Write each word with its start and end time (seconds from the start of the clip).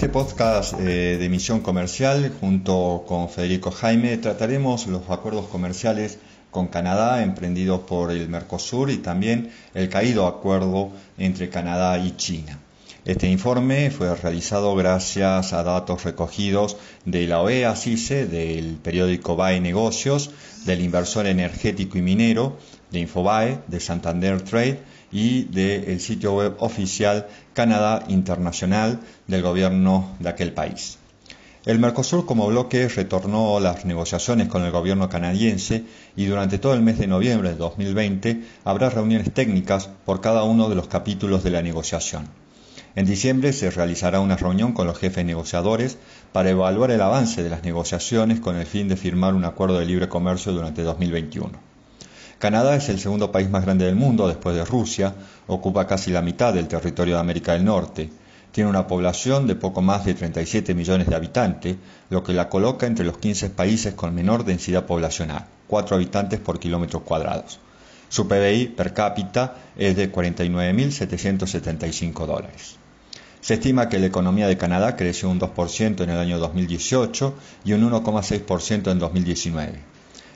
este 0.00 0.08
podcast 0.08 0.80
eh, 0.80 1.18
de 1.20 1.28
Misión 1.28 1.60
Comercial, 1.60 2.32
junto 2.40 3.04
con 3.06 3.28
Federico 3.28 3.70
Jaime, 3.70 4.16
trataremos 4.16 4.86
los 4.86 5.10
acuerdos 5.10 5.46
comerciales 5.48 6.18
con 6.50 6.68
Canadá 6.68 7.22
emprendidos 7.22 7.80
por 7.80 8.10
el 8.10 8.26
Mercosur 8.30 8.90
y 8.90 8.96
también 8.96 9.52
el 9.74 9.90
caído 9.90 10.26
acuerdo 10.26 10.88
entre 11.18 11.50
Canadá 11.50 11.98
y 11.98 12.16
China. 12.16 12.58
Este 13.06 13.28
informe 13.28 13.90
fue 13.90 14.14
realizado 14.14 14.74
gracias 14.76 15.54
a 15.54 15.62
datos 15.62 16.04
recogidos 16.04 16.76
de 17.06 17.26
la 17.26 17.40
OEA 17.40 17.74
CICE, 17.74 18.26
del 18.26 18.76
periódico 18.76 19.36
BAE 19.36 19.58
Negocios, 19.62 20.30
del 20.66 20.82
inversor 20.82 21.26
energético 21.26 21.96
y 21.96 22.02
minero, 22.02 22.58
de 22.90 22.98
Infobae, 22.98 23.60
de 23.68 23.80
Santander 23.80 24.42
Trade 24.42 24.82
y 25.10 25.44
del 25.44 25.98
sitio 26.00 26.34
web 26.34 26.56
oficial 26.58 27.26
Canadá 27.54 28.04
Internacional 28.08 29.00
del 29.26 29.40
gobierno 29.40 30.14
de 30.18 30.28
aquel 30.28 30.52
país. 30.52 30.98
El 31.64 31.78
Mercosur 31.78 32.26
como 32.26 32.48
bloque 32.48 32.86
retornó 32.88 33.60
las 33.60 33.86
negociaciones 33.86 34.48
con 34.48 34.62
el 34.62 34.72
gobierno 34.72 35.08
canadiense 35.08 35.84
y 36.16 36.26
durante 36.26 36.58
todo 36.58 36.74
el 36.74 36.82
mes 36.82 36.98
de 36.98 37.06
noviembre 37.06 37.48
de 37.48 37.56
2020 37.56 38.42
habrá 38.64 38.90
reuniones 38.90 39.32
técnicas 39.32 39.88
por 40.04 40.20
cada 40.20 40.42
uno 40.42 40.68
de 40.68 40.74
los 40.74 40.88
capítulos 40.88 41.42
de 41.42 41.50
la 41.50 41.62
negociación. 41.62 42.28
En 42.96 43.06
diciembre 43.06 43.52
se 43.52 43.70
realizará 43.70 44.18
una 44.18 44.36
reunión 44.36 44.72
con 44.72 44.86
los 44.86 44.98
jefes 44.98 45.24
negociadores 45.24 45.96
para 46.32 46.50
evaluar 46.50 46.90
el 46.90 47.00
avance 47.00 47.42
de 47.42 47.50
las 47.50 47.62
negociaciones 47.62 48.40
con 48.40 48.56
el 48.56 48.66
fin 48.66 48.88
de 48.88 48.96
firmar 48.96 49.34
un 49.34 49.44
acuerdo 49.44 49.78
de 49.78 49.86
libre 49.86 50.08
comercio 50.08 50.52
durante 50.52 50.82
2021. 50.82 51.52
Canadá 52.40 52.74
es 52.74 52.88
el 52.88 52.98
segundo 52.98 53.30
país 53.30 53.48
más 53.48 53.64
grande 53.64 53.84
del 53.84 53.94
mundo 53.94 54.26
después 54.26 54.56
de 54.56 54.64
Rusia, 54.64 55.14
ocupa 55.46 55.86
casi 55.86 56.10
la 56.10 56.22
mitad 56.22 56.52
del 56.52 56.66
territorio 56.66 57.14
de 57.14 57.20
América 57.20 57.52
del 57.52 57.64
Norte, 57.64 58.10
tiene 58.50 58.68
una 58.68 58.88
población 58.88 59.46
de 59.46 59.54
poco 59.54 59.82
más 59.82 60.04
de 60.04 60.14
37 60.14 60.74
millones 60.74 61.06
de 61.06 61.14
habitantes, 61.14 61.76
lo 62.08 62.24
que 62.24 62.32
la 62.32 62.48
coloca 62.48 62.86
entre 62.86 63.04
los 63.04 63.18
15 63.18 63.50
países 63.50 63.94
con 63.94 64.14
menor 64.14 64.44
densidad 64.44 64.86
poblacional, 64.86 65.46
4 65.68 65.94
habitantes 65.94 66.40
por 66.40 66.58
kilómetros 66.58 67.02
cuadrados. 67.02 67.60
Su 68.10 68.26
PBI 68.26 68.74
per 68.76 68.92
cápita 68.92 69.56
es 69.76 69.94
de 69.94 70.10
49.775 70.10 72.26
dólares. 72.26 72.74
Se 73.40 73.54
estima 73.54 73.88
que 73.88 74.00
la 74.00 74.06
economía 74.06 74.48
de 74.48 74.56
Canadá 74.56 74.96
creció 74.96 75.30
un 75.30 75.38
2% 75.38 76.02
en 76.02 76.10
el 76.10 76.18
año 76.18 76.40
2018 76.40 77.34
y 77.64 77.72
un 77.72 77.88
1,6% 77.88 78.90
en 78.90 78.98
2019. 78.98 79.78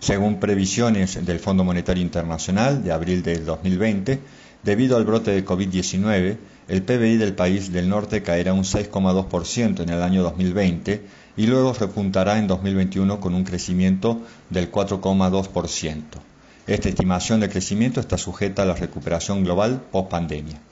Según 0.00 0.38
previsiones 0.38 1.24
del 1.24 1.38
Fondo 1.38 1.64
Monetario 1.64 2.02
Internacional 2.02 2.84
de 2.84 2.92
abril 2.92 3.22
del 3.22 3.46
2020, 3.46 4.20
debido 4.62 4.98
al 4.98 5.06
brote 5.06 5.30
de 5.30 5.42
COVID-19, 5.42 6.36
el 6.68 6.82
PBI 6.82 7.16
del 7.16 7.34
país 7.34 7.72
del 7.72 7.88
norte 7.88 8.22
caerá 8.22 8.52
un 8.52 8.64
6,2% 8.64 9.80
en 9.80 9.88
el 9.88 10.02
año 10.02 10.22
2020 10.24 11.06
y 11.38 11.46
luego 11.46 11.72
repuntará 11.72 12.38
en 12.38 12.48
2021 12.48 13.18
con 13.18 13.34
un 13.34 13.44
crecimiento 13.44 14.20
del 14.50 14.70
4,2%. 14.70 16.31
Esta 16.68 16.88
estimación 16.88 17.40
de 17.40 17.48
crecimiento 17.48 17.98
está 17.98 18.16
sujeta 18.16 18.62
a 18.62 18.66
la 18.66 18.76
recuperación 18.76 19.42
global 19.42 19.82
post 19.90 20.10
pandemia. 20.10 20.62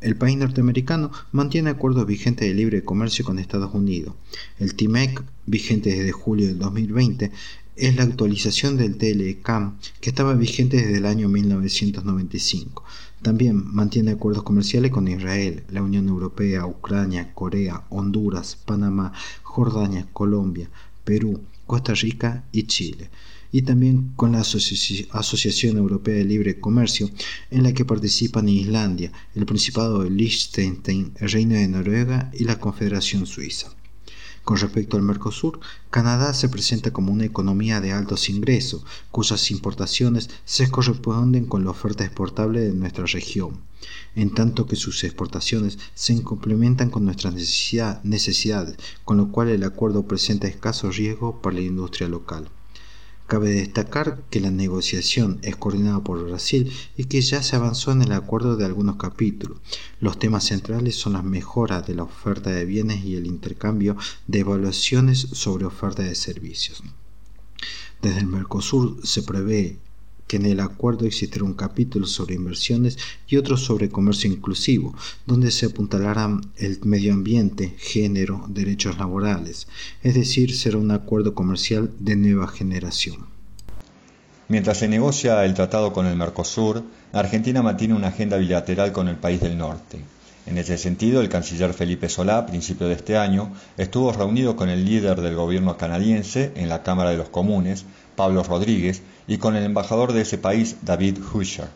El 0.00 0.16
país 0.16 0.38
norteamericano 0.38 1.10
mantiene 1.30 1.68
acuerdos 1.68 2.06
vigentes 2.06 2.48
de 2.48 2.54
libre 2.54 2.82
comercio 2.82 3.22
con 3.22 3.38
Estados 3.38 3.74
Unidos. 3.74 4.14
El 4.58 4.74
TIMEC, 4.74 5.22
vigente 5.44 5.90
desde 5.90 6.12
julio 6.12 6.46
del 6.46 6.58
2020, 6.58 7.30
es 7.76 7.96
la 7.96 8.04
actualización 8.04 8.78
del 8.78 8.96
TLCAM 8.96 9.76
que 10.00 10.08
estaba 10.08 10.32
vigente 10.32 10.78
desde 10.78 10.96
el 10.96 11.04
año 11.04 11.28
1995. 11.28 12.82
También 13.20 13.74
mantiene 13.74 14.12
acuerdos 14.12 14.42
comerciales 14.42 14.90
con 14.90 15.06
Israel, 15.06 15.64
la 15.70 15.82
Unión 15.82 16.08
Europea, 16.08 16.64
Ucrania, 16.64 17.34
Corea, 17.34 17.82
Honduras, 17.90 18.56
Panamá, 18.56 19.12
Jordania, 19.42 20.06
Colombia, 20.14 20.70
Perú, 21.04 21.42
Costa 21.66 21.92
Rica 21.92 22.44
y 22.52 22.62
Chile. 22.64 23.10
Y 23.52 23.62
también 23.62 24.12
con 24.16 24.32
la 24.32 24.40
Asociación 24.40 25.76
Europea 25.76 26.16
de 26.16 26.24
Libre 26.24 26.58
Comercio, 26.58 27.10
en 27.50 27.62
la 27.62 27.72
que 27.72 27.84
participan 27.84 28.48
Islandia, 28.48 29.12
el 29.34 29.46
Principado 29.46 30.02
de 30.02 30.10
Liechtenstein, 30.10 31.12
el 31.20 31.30
Reino 31.30 31.54
de 31.54 31.68
Noruega 31.68 32.30
y 32.32 32.44
la 32.44 32.58
Confederación 32.58 33.26
Suiza. 33.26 33.68
Con 34.44 34.56
respecto 34.56 34.96
al 34.96 35.04
Mercosur, 35.04 35.60
Canadá 35.90 36.34
se 36.34 36.48
presenta 36.48 36.92
como 36.92 37.12
una 37.12 37.24
economía 37.24 37.80
de 37.80 37.92
altos 37.92 38.28
ingresos, 38.28 38.84
cuyas 39.12 39.52
importaciones 39.52 40.30
se 40.44 40.68
corresponden 40.68 41.46
con 41.46 41.64
la 41.64 41.70
oferta 41.70 42.04
exportable 42.04 42.60
de 42.60 42.72
nuestra 42.72 43.04
región, 43.06 43.60
en 44.16 44.34
tanto 44.34 44.66
que 44.66 44.74
sus 44.74 45.04
exportaciones 45.04 45.78
se 45.94 46.20
complementan 46.22 46.90
con 46.90 47.04
nuestras 47.04 47.34
necesidades, 47.34 48.76
con 49.04 49.16
lo 49.18 49.30
cual 49.30 49.50
el 49.50 49.62
acuerdo 49.62 50.08
presenta 50.08 50.48
escaso 50.48 50.90
riesgo 50.90 51.40
para 51.40 51.56
la 51.56 51.62
industria 51.62 52.08
local. 52.08 52.50
Cabe 53.32 53.48
destacar 53.48 54.24
que 54.28 54.40
la 54.40 54.50
negociación 54.50 55.38
es 55.40 55.56
coordinada 55.56 56.00
por 56.04 56.22
Brasil 56.22 56.70
y 56.98 57.04
que 57.04 57.22
ya 57.22 57.42
se 57.42 57.56
avanzó 57.56 57.90
en 57.90 58.02
el 58.02 58.12
acuerdo 58.12 58.58
de 58.58 58.66
algunos 58.66 58.96
capítulos. 58.96 59.56
Los 60.00 60.18
temas 60.18 60.44
centrales 60.44 60.96
son 60.96 61.14
la 61.14 61.22
mejora 61.22 61.80
de 61.80 61.94
la 61.94 62.02
oferta 62.02 62.50
de 62.50 62.66
bienes 62.66 63.06
y 63.06 63.16
el 63.16 63.26
intercambio 63.26 63.96
de 64.26 64.40
evaluaciones 64.40 65.18
sobre 65.32 65.64
oferta 65.64 66.02
de 66.02 66.14
servicios. 66.14 66.82
Desde 68.02 68.20
el 68.20 68.26
Mercosur 68.26 68.98
se 69.02 69.22
prevé 69.22 69.78
en 70.36 70.46
el 70.46 70.60
acuerdo 70.60 71.06
existirá 71.06 71.44
un 71.44 71.54
capítulo 71.54 72.06
sobre 72.06 72.34
inversiones 72.34 72.98
y 73.26 73.36
otro 73.36 73.56
sobre 73.56 73.88
comercio 73.88 74.30
inclusivo, 74.30 74.94
donde 75.26 75.50
se 75.50 75.66
apuntalarán 75.66 76.52
el 76.56 76.78
medio 76.84 77.12
ambiente, 77.12 77.74
género, 77.78 78.44
derechos 78.48 78.98
laborales, 78.98 79.68
es 80.02 80.14
decir, 80.14 80.54
será 80.54 80.78
un 80.78 80.90
acuerdo 80.90 81.34
comercial 81.34 81.90
de 81.98 82.16
nueva 82.16 82.48
generación. 82.48 83.26
Mientras 84.48 84.78
se 84.78 84.88
negocia 84.88 85.44
el 85.44 85.54
tratado 85.54 85.92
con 85.92 86.06
el 86.06 86.16
Mercosur, 86.16 86.82
Argentina 87.12 87.62
mantiene 87.62 87.94
una 87.94 88.08
agenda 88.08 88.36
bilateral 88.36 88.92
con 88.92 89.08
el 89.08 89.16
país 89.16 89.40
del 89.40 89.56
norte. 89.56 89.98
En 90.46 90.58
ese 90.58 90.76
sentido, 90.76 91.20
el 91.20 91.28
canciller 91.28 91.72
Felipe 91.72 92.08
Solá, 92.08 92.38
a 92.38 92.46
principios 92.46 92.88
de 92.88 92.96
este 92.96 93.16
año, 93.16 93.52
estuvo 93.78 94.12
reunido 94.12 94.56
con 94.56 94.68
el 94.68 94.84
líder 94.84 95.20
del 95.20 95.36
gobierno 95.36 95.76
canadiense 95.76 96.52
en 96.56 96.68
la 96.68 96.82
Cámara 96.82 97.10
de 97.10 97.16
los 97.16 97.28
Comunes, 97.28 97.84
Pablo 98.16 98.42
Rodríguez, 98.42 99.02
y 99.28 99.38
con 99.38 99.54
el 99.54 99.64
embajador 99.64 100.12
de 100.12 100.22
ese 100.22 100.38
país, 100.38 100.76
David 100.82 101.18
Huscher. 101.32 101.68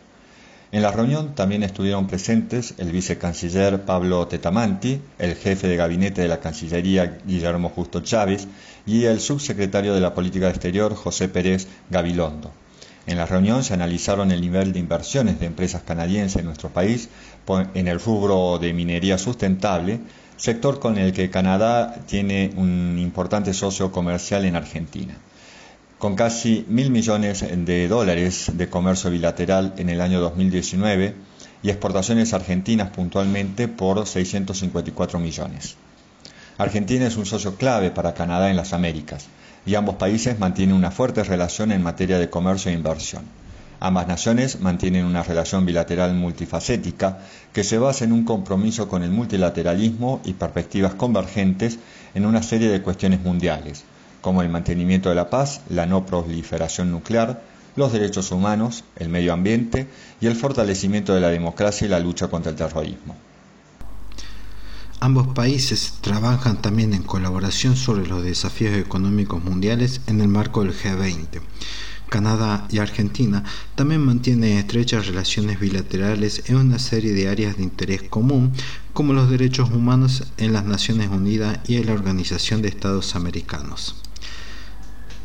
En 0.73 0.81
la 0.81 0.91
reunión 0.91 1.33
también 1.33 1.63
estuvieron 1.63 2.07
presentes 2.07 2.73
el 2.77 2.91
vicecanciller 2.91 3.85
Pablo 3.85 4.27
Tetamanti, 4.27 4.99
el 5.17 5.35
jefe 5.35 5.69
de 5.69 5.77
gabinete 5.77 6.21
de 6.21 6.27
la 6.27 6.41
Cancillería 6.41 7.19
Guillermo 7.25 7.69
Justo 7.69 8.01
Chávez 8.01 8.49
y 8.85 9.05
el 9.05 9.21
subsecretario 9.21 9.93
de 9.93 10.01
la 10.01 10.13
Política 10.13 10.49
Exterior 10.49 10.93
José 10.93 11.29
Pérez 11.29 11.69
Gabilondo. 11.89 12.51
En 13.07 13.15
la 13.15 13.25
reunión 13.25 13.63
se 13.63 13.73
analizaron 13.73 14.31
el 14.31 14.41
nivel 14.41 14.73
de 14.73 14.79
inversiones 14.79 15.39
de 15.39 15.45
empresas 15.45 15.81
canadienses 15.81 16.41
en 16.41 16.45
nuestro 16.45 16.69
país 16.69 17.07
en 17.73 17.87
el 17.87 18.01
rubro 18.01 18.59
de 18.59 18.73
minería 18.73 19.17
sustentable, 19.17 20.01
sector 20.35 20.81
con 20.81 20.97
el 20.97 21.13
que 21.13 21.29
Canadá 21.29 22.01
tiene 22.05 22.51
un 22.57 22.99
importante 22.99 23.53
socio 23.53 23.93
comercial 23.93 24.43
en 24.43 24.57
Argentina. 24.57 25.15
Con 25.97 26.15
casi 26.15 26.65
mil 26.67 26.91
millones 26.91 27.45
de 27.49 27.87
dólares 27.87 28.51
de 28.53 28.69
comercio 28.69 29.09
bilateral 29.09 29.73
en 29.77 29.89
el 29.89 30.01
año 30.01 30.19
2019 30.19 31.15
y 31.63 31.69
exportaciones 31.69 32.33
argentinas 32.33 32.89
puntualmente 32.89 33.69
por 33.69 34.05
654 34.05 35.17
millones. 35.17 35.77
Argentina 36.57 37.05
es 37.05 37.17
un 37.17 37.27
socio 37.27 37.55
clave 37.55 37.91
para 37.91 38.15
Canadá 38.15 38.49
en 38.49 38.55
las 38.55 38.73
Américas 38.73 39.27
y 39.67 39.75
ambos 39.75 39.97
países 39.97 40.39
mantienen 40.39 40.75
una 40.75 40.89
fuerte 40.89 41.23
relación 41.23 41.71
en 41.71 41.83
materia 41.83 42.17
de 42.17 42.31
comercio 42.31 42.71
e 42.71 42.73
inversión. 42.73 43.25
Ambas 43.79 44.07
naciones 44.07 44.59
mantienen 44.59 45.05
una 45.05 45.21
relación 45.21 45.67
bilateral 45.67 46.15
multifacética 46.15 47.19
que 47.53 47.63
se 47.63 47.77
basa 47.77 48.05
en 48.05 48.11
un 48.11 48.25
compromiso 48.25 48.87
con 48.87 49.03
el 49.03 49.11
multilateralismo 49.11 50.19
y 50.25 50.33
perspectivas 50.33 50.95
convergentes 50.95 51.77
en 52.15 52.25
una 52.25 52.41
serie 52.41 52.69
de 52.69 52.81
cuestiones 52.81 53.21
mundiales, 53.21 53.83
como 54.21 54.41
el 54.41 54.49
mantenimiento 54.49 55.09
de 55.09 55.15
la 55.15 55.29
paz, 55.29 55.61
la 55.69 55.85
no 55.85 56.07
proliferación 56.07 56.89
nuclear, 56.89 57.39
los 57.75 57.93
derechos 57.93 58.31
humanos, 58.31 58.83
el 58.95 59.09
medio 59.09 59.31
ambiente 59.31 59.87
y 60.19 60.25
el 60.25 60.35
fortalecimiento 60.35 61.13
de 61.13 61.21
la 61.21 61.29
democracia 61.29 61.85
y 61.85 61.89
la 61.91 61.99
lucha 61.99 62.29
contra 62.29 62.49
el 62.49 62.57
terrorismo. 62.57 63.15
Ambos 64.99 65.27
países 65.27 65.93
trabajan 66.01 66.59
también 66.59 66.91
en 66.91 67.03
colaboración 67.03 67.75
sobre 67.75 68.07
los 68.07 68.23
desafíos 68.23 68.75
económicos 68.75 69.43
mundiales 69.43 70.01
en 70.07 70.21
el 70.21 70.27
marco 70.27 70.63
del 70.63 70.73
G20. 70.73 71.39
Canadá 72.09 72.67
y 72.71 72.79
Argentina 72.79 73.43
también 73.75 74.01
mantienen 74.01 74.57
estrechas 74.57 75.05
relaciones 75.05 75.59
bilaterales 75.59 76.49
en 76.49 76.55
una 76.55 76.79
serie 76.79 77.13
de 77.13 77.27
áreas 77.27 77.57
de 77.57 77.63
interés 77.63 78.01
común, 78.01 78.53
como 78.93 79.13
los 79.13 79.29
derechos 79.29 79.69
humanos 79.69 80.23
en 80.37 80.53
las 80.53 80.65
Naciones 80.65 81.09
Unidas 81.09 81.59
y 81.67 81.75
en 81.75 81.85
la 81.85 81.93
Organización 81.93 82.63
de 82.63 82.69
Estados 82.69 83.15
Americanos. 83.15 84.06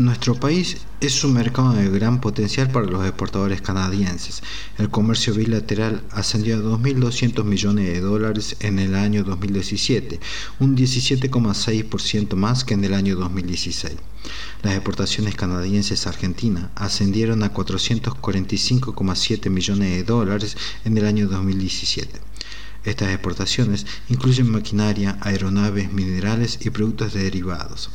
Nuestro 0.02 0.34
país 0.34 0.78
es 1.00 1.22
un 1.22 1.34
mercado 1.34 1.74
de 1.74 1.88
gran 1.88 2.20
potencial 2.20 2.68
para 2.72 2.86
los 2.86 3.06
exportadores 3.06 3.62
canadienses. 3.62 4.42
El 4.76 4.90
comercio 4.90 5.32
bilateral 5.32 6.02
ascendió 6.10 6.56
a 6.56 6.58
2.200 6.58 7.44
millones 7.44 7.86
de 7.86 8.00
dólares 8.00 8.56
en 8.58 8.80
el 8.80 8.96
año 8.96 9.22
2017, 9.22 10.18
un 10.58 10.76
17,6% 10.76 12.34
más 12.34 12.64
que 12.64 12.74
en 12.74 12.84
el 12.84 12.94
año 12.94 13.14
2016. 13.14 13.94
Las 14.64 14.74
exportaciones 14.74 15.36
canadienses 15.36 16.04
a 16.04 16.10
Argentina 16.10 16.72
ascendieron 16.74 17.44
a 17.44 17.54
445,7 17.54 19.50
millones 19.50 19.90
de 19.92 20.02
dólares 20.02 20.56
en 20.84 20.98
el 20.98 21.06
año 21.06 21.28
2017. 21.28 22.31
Estas 22.84 23.10
exportaciones 23.10 23.86
incluyen 24.08 24.50
maquinaria, 24.50 25.16
aeronaves, 25.20 25.92
minerales 25.92 26.58
y 26.62 26.70
productos 26.70 27.14
derivados. 27.14 27.90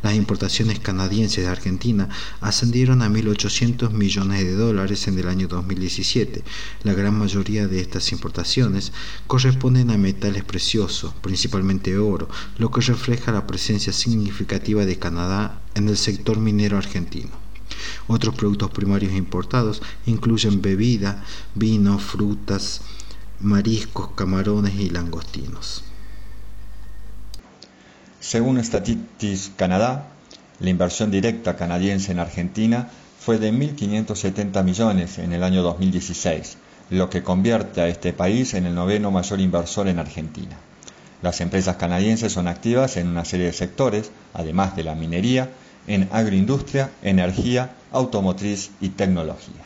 Las 0.00 0.14
importaciones 0.14 0.78
canadienses 0.78 1.44
de 1.44 1.50
Argentina 1.50 2.08
ascendieron 2.40 3.02
a 3.02 3.08
1.800 3.08 3.90
millones 3.90 4.44
de 4.44 4.52
dólares 4.52 5.08
en 5.08 5.18
el 5.18 5.26
año 5.26 5.48
2017. 5.48 6.44
La 6.84 6.94
gran 6.94 7.18
mayoría 7.18 7.66
de 7.66 7.80
estas 7.80 8.12
importaciones 8.12 8.92
corresponden 9.26 9.90
a 9.90 9.98
metales 9.98 10.44
preciosos, 10.44 11.14
principalmente 11.14 11.98
oro, 11.98 12.28
lo 12.58 12.70
que 12.70 12.80
refleja 12.80 13.32
la 13.32 13.46
presencia 13.46 13.92
significativa 13.92 14.84
de 14.84 15.00
Canadá 15.00 15.60
en 15.74 15.88
el 15.88 15.96
sector 15.96 16.38
minero 16.38 16.78
argentino. 16.78 17.30
Otros 18.06 18.34
productos 18.36 18.70
primarios 18.70 19.12
importados 19.14 19.82
incluyen 20.06 20.62
bebida, 20.62 21.24
vino, 21.54 21.98
frutas, 21.98 22.82
mariscos, 23.40 24.10
camarones 24.16 24.74
y 24.74 24.90
langostinos. 24.90 25.84
Según 28.20 28.62
Statistics 28.62 29.52
Canadá, 29.56 30.08
la 30.58 30.70
inversión 30.70 31.10
directa 31.10 31.56
canadiense 31.56 32.10
en 32.10 32.18
Argentina 32.18 32.90
fue 33.20 33.38
de 33.38 33.52
1.570 33.52 34.64
millones 34.64 35.18
en 35.18 35.32
el 35.32 35.44
año 35.44 35.62
2016, 35.62 36.56
lo 36.90 37.10
que 37.10 37.22
convierte 37.22 37.80
a 37.80 37.88
este 37.88 38.12
país 38.12 38.54
en 38.54 38.66
el 38.66 38.74
noveno 38.74 39.10
mayor 39.12 39.40
inversor 39.40 39.86
en 39.86 40.00
Argentina. 40.00 40.56
Las 41.22 41.40
empresas 41.40 41.76
canadienses 41.76 42.32
son 42.32 42.48
activas 42.48 42.96
en 42.96 43.06
una 43.06 43.24
serie 43.24 43.46
de 43.46 43.52
sectores, 43.52 44.10
además 44.34 44.74
de 44.74 44.84
la 44.84 44.94
minería, 44.94 45.50
en 45.86 46.08
agroindustria, 46.12 46.90
energía, 47.02 47.70
automotriz 47.92 48.70
y 48.80 48.90
tecnología. 48.90 49.62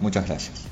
Muchas 0.00 0.26
gracias. 0.26 0.71